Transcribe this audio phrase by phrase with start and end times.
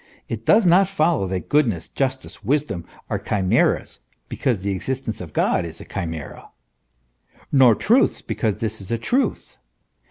[0.27, 5.31] It does not follow that good ness, justice, wisdom, are chimseras, because the existence of
[5.31, 6.49] God is a chimsera,
[7.51, 9.57] nor truths because this is a truth.